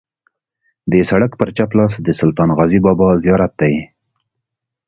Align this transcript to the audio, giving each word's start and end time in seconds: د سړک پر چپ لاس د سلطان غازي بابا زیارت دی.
د 0.91 0.93
سړک 1.09 1.31
پر 1.39 1.49
چپ 1.57 1.71
لاس 1.77 1.93
د 2.05 2.09
سلطان 2.19 2.49
غازي 2.57 2.79
بابا 2.85 3.09
زیارت 3.23 3.53
دی. 3.61 3.73